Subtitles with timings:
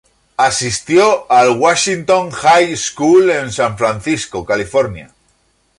[0.43, 5.11] Asistió al Washington High School en San Francisco, California.